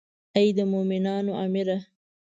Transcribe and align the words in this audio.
ای 0.37 0.47
د 0.57 0.59
مومنانو 0.71 1.31
امیره. 1.43 1.77